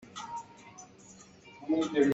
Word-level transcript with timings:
Vah 1.61 1.67
na 1.69 1.75
duh 1.79 1.87
tuk. 1.93 2.07